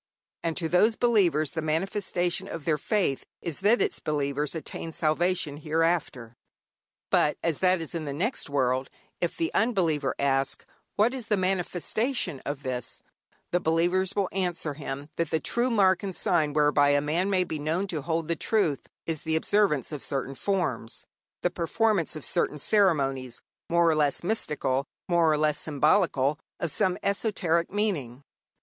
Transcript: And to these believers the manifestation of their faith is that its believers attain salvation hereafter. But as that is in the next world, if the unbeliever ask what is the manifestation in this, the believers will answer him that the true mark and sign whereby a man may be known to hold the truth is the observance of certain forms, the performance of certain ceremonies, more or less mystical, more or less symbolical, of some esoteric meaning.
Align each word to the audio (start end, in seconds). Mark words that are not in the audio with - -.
And 0.41 0.57
to 0.57 0.67
these 0.67 0.95
believers 0.95 1.51
the 1.51 1.61
manifestation 1.61 2.47
of 2.47 2.65
their 2.65 2.79
faith 2.79 3.23
is 3.43 3.59
that 3.59 3.83
its 3.83 3.99
believers 3.99 4.55
attain 4.55 4.91
salvation 4.93 5.57
hereafter. 5.57 6.33
But 7.11 7.37
as 7.43 7.59
that 7.59 7.79
is 7.81 7.93
in 7.93 8.05
the 8.05 8.11
next 8.11 8.49
world, 8.49 8.89
if 9.19 9.37
the 9.37 9.53
unbeliever 9.53 10.15
ask 10.17 10.65
what 10.95 11.13
is 11.13 11.27
the 11.27 11.37
manifestation 11.37 12.41
in 12.47 12.55
this, 12.63 13.03
the 13.51 13.59
believers 13.59 14.15
will 14.15 14.27
answer 14.31 14.73
him 14.73 15.07
that 15.17 15.29
the 15.29 15.39
true 15.39 15.69
mark 15.69 16.01
and 16.01 16.15
sign 16.15 16.53
whereby 16.53 16.89
a 16.89 16.99
man 16.99 17.29
may 17.29 17.43
be 17.43 17.59
known 17.59 17.85
to 17.89 18.01
hold 18.01 18.27
the 18.27 18.35
truth 18.35 18.89
is 19.05 19.21
the 19.21 19.35
observance 19.35 19.91
of 19.91 20.01
certain 20.01 20.33
forms, 20.33 21.05
the 21.43 21.51
performance 21.51 22.15
of 22.15 22.25
certain 22.25 22.57
ceremonies, 22.57 23.43
more 23.69 23.87
or 23.87 23.95
less 23.95 24.23
mystical, 24.23 24.87
more 25.07 25.31
or 25.31 25.37
less 25.37 25.59
symbolical, 25.59 26.39
of 26.59 26.71
some 26.71 26.97
esoteric 27.03 27.69
meaning. 27.71 28.23